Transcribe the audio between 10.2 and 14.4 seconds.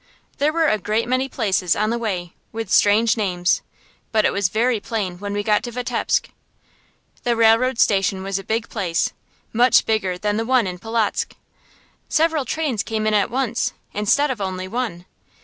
the one in Polotzk. Several trains came in at once, instead